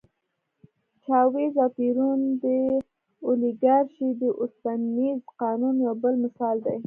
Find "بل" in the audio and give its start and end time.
6.03-6.13